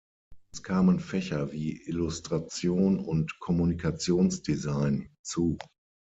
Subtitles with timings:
[0.51, 5.59] Es kamen Fächer wie Illustration und Kommunikationsdesign hinzu.